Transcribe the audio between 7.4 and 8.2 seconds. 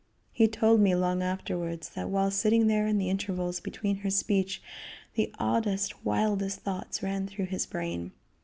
his brain.